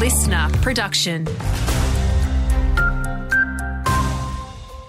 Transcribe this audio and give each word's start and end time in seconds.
listener 0.00 0.48
production. 0.62 1.26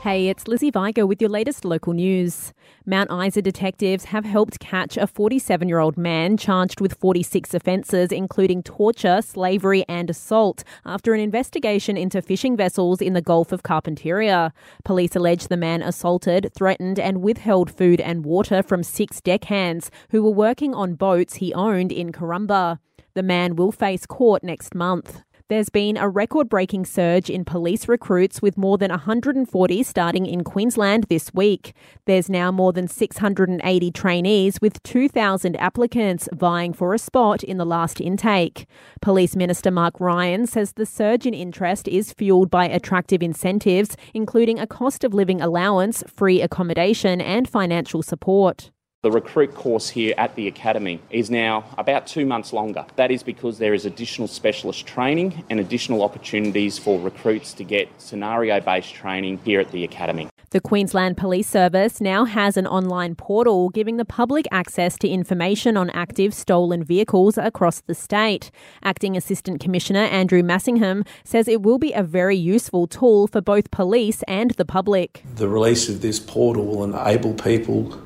Hey, 0.03 0.29
it's 0.29 0.47
Lizzie 0.47 0.71
Viger 0.71 1.05
with 1.05 1.19
your 1.19 1.29
latest 1.29 1.65
local 1.65 1.91
news. 1.91 2.53
Mount 2.85 3.11
Isa 3.11 3.41
detectives 3.41 4.05
have 4.05 4.23
helped 4.23 4.61
catch 4.61 4.95
a 4.95 5.05
47 5.05 5.67
year 5.67 5.79
old 5.79 5.97
man 5.97 6.37
charged 6.37 6.79
with 6.79 6.93
46 6.93 7.53
offences, 7.53 8.13
including 8.13 8.63
torture, 8.63 9.21
slavery, 9.21 9.83
and 9.89 10.09
assault, 10.09 10.63
after 10.85 11.13
an 11.13 11.19
investigation 11.19 11.97
into 11.97 12.21
fishing 12.21 12.55
vessels 12.55 13.01
in 13.01 13.11
the 13.11 13.21
Gulf 13.21 13.51
of 13.51 13.63
Carpentaria. 13.63 14.53
Police 14.85 15.13
allege 15.17 15.49
the 15.49 15.57
man 15.57 15.81
assaulted, 15.81 16.53
threatened, 16.55 16.97
and 16.97 17.21
withheld 17.21 17.69
food 17.69 17.99
and 17.99 18.23
water 18.23 18.63
from 18.63 18.81
six 18.81 19.19
deckhands 19.19 19.91
who 20.11 20.23
were 20.23 20.31
working 20.31 20.73
on 20.73 20.95
boats 20.95 21.35
he 21.35 21.53
owned 21.53 21.91
in 21.91 22.13
Karumba. 22.13 22.79
The 23.13 23.23
man 23.23 23.55
will 23.55 23.71
face 23.71 24.05
court 24.05 24.43
next 24.43 24.73
month. 24.73 25.21
There's 25.51 25.67
been 25.67 25.97
a 25.97 26.07
record 26.07 26.47
breaking 26.47 26.85
surge 26.85 27.29
in 27.29 27.43
police 27.43 27.89
recruits 27.89 28.41
with 28.41 28.57
more 28.57 28.77
than 28.77 28.89
140 28.89 29.83
starting 29.83 30.25
in 30.25 30.45
Queensland 30.45 31.07
this 31.09 31.33
week. 31.33 31.73
There's 32.05 32.29
now 32.29 32.53
more 32.53 32.71
than 32.71 32.87
680 32.87 33.91
trainees 33.91 34.61
with 34.61 34.81
2,000 34.83 35.57
applicants 35.57 36.29
vying 36.31 36.71
for 36.71 36.93
a 36.93 36.97
spot 36.97 37.43
in 37.43 37.57
the 37.57 37.65
last 37.65 37.99
intake. 37.99 38.65
Police 39.01 39.35
Minister 39.35 39.71
Mark 39.71 39.99
Ryan 39.99 40.47
says 40.47 40.71
the 40.71 40.85
surge 40.85 41.25
in 41.25 41.33
interest 41.33 41.89
is 41.89 42.13
fuelled 42.13 42.49
by 42.49 42.63
attractive 42.65 43.21
incentives, 43.21 43.97
including 44.13 44.57
a 44.57 44.65
cost 44.65 45.03
of 45.03 45.13
living 45.13 45.41
allowance, 45.41 46.01
free 46.07 46.41
accommodation, 46.41 47.19
and 47.19 47.49
financial 47.49 48.01
support. 48.01 48.71
The 49.03 49.09
recruit 49.11 49.55
course 49.55 49.89
here 49.89 50.13
at 50.15 50.35
the 50.35 50.47
Academy 50.47 50.99
is 51.09 51.31
now 51.31 51.65
about 51.79 52.05
two 52.05 52.23
months 52.23 52.53
longer. 52.53 52.85
That 52.97 53.09
is 53.09 53.23
because 53.23 53.57
there 53.57 53.73
is 53.73 53.83
additional 53.83 54.27
specialist 54.27 54.85
training 54.85 55.43
and 55.49 55.59
additional 55.59 56.03
opportunities 56.03 56.77
for 56.77 56.99
recruits 56.99 57.51
to 57.53 57.63
get 57.63 57.89
scenario 57.99 58.61
based 58.61 58.93
training 58.93 59.39
here 59.43 59.59
at 59.59 59.71
the 59.71 59.83
Academy. 59.83 60.29
The 60.51 60.59
Queensland 60.59 61.17
Police 61.17 61.49
Service 61.49 61.99
now 61.99 62.25
has 62.25 62.57
an 62.57 62.67
online 62.67 63.15
portal 63.15 63.69
giving 63.69 63.97
the 63.97 64.05
public 64.05 64.45
access 64.51 64.99
to 64.99 65.07
information 65.07 65.77
on 65.77 65.89
active 65.89 66.31
stolen 66.31 66.83
vehicles 66.83 67.39
across 67.39 67.81
the 67.81 67.95
state. 67.95 68.51
Acting 68.83 69.17
Assistant 69.17 69.59
Commissioner 69.59 70.01
Andrew 70.01 70.43
Massingham 70.43 71.07
says 71.23 71.47
it 71.47 71.63
will 71.63 71.79
be 71.79 71.91
a 71.93 72.03
very 72.03 72.37
useful 72.37 72.85
tool 72.85 73.25
for 73.25 73.41
both 73.41 73.71
police 73.71 74.21
and 74.27 74.51
the 74.51 74.65
public. 74.65 75.23
The 75.37 75.49
release 75.49 75.89
of 75.89 76.03
this 76.03 76.19
portal 76.19 76.67
will 76.67 76.83
enable 76.83 77.33
people 77.33 77.99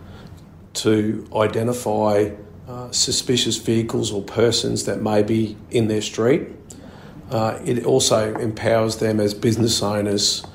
to 0.75 1.27
identify 1.35 2.31
uh, 2.67 2.91
suspicious 2.91 3.57
vehicles 3.57 4.11
or 4.11 4.21
persons 4.23 4.85
that 4.85 5.01
may 5.01 5.21
be 5.21 5.57
in 5.71 5.87
their 5.87 6.01
street. 6.01 6.47
Uh, 7.29 7.59
it 7.65 7.85
also 7.85 8.35
empowers 8.35 8.97
them 8.97 9.19
as 9.19 9.33
business 9.33 9.81
owners 9.81 10.45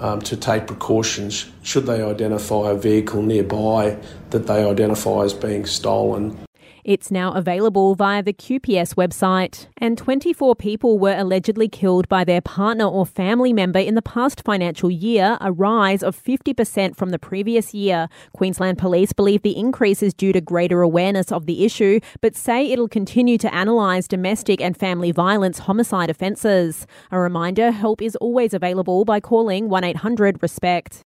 um, 0.00 0.20
to 0.20 0.36
take 0.36 0.66
precautions 0.66 1.50
should 1.62 1.86
they 1.86 2.02
identify 2.02 2.70
a 2.70 2.74
vehicle 2.74 3.22
nearby 3.22 3.96
that 4.30 4.46
they 4.46 4.64
identify 4.68 5.22
as 5.22 5.32
being 5.32 5.64
stolen. 5.64 6.38
It's 6.84 7.12
now 7.12 7.32
available 7.32 7.94
via 7.94 8.24
the 8.24 8.32
QPS 8.32 8.96
website. 8.96 9.68
And 9.78 9.96
24 9.96 10.56
people 10.56 10.98
were 10.98 11.16
allegedly 11.16 11.68
killed 11.68 12.08
by 12.08 12.24
their 12.24 12.40
partner 12.40 12.86
or 12.86 13.06
family 13.06 13.52
member 13.52 13.78
in 13.78 13.94
the 13.94 14.02
past 14.02 14.42
financial 14.42 14.90
year, 14.90 15.38
a 15.40 15.52
rise 15.52 16.02
of 16.02 16.20
50% 16.20 16.96
from 16.96 17.10
the 17.10 17.20
previous 17.20 17.72
year. 17.72 18.08
Queensland 18.32 18.78
Police 18.78 19.12
believe 19.12 19.42
the 19.42 19.56
increase 19.56 20.02
is 20.02 20.12
due 20.12 20.32
to 20.32 20.40
greater 20.40 20.82
awareness 20.82 21.30
of 21.30 21.46
the 21.46 21.64
issue, 21.64 22.00
but 22.20 22.34
say 22.34 22.66
it'll 22.66 22.88
continue 22.88 23.38
to 23.38 23.56
analyse 23.56 24.08
domestic 24.08 24.60
and 24.60 24.76
family 24.76 25.12
violence 25.12 25.60
homicide 25.60 26.10
offences. 26.10 26.88
A 27.12 27.18
reminder 27.20 27.70
help 27.70 28.02
is 28.02 28.16
always 28.16 28.52
available 28.52 29.04
by 29.04 29.20
calling 29.20 29.68
1 29.68 29.84
800 29.84 30.42
RESPECT. 30.42 31.04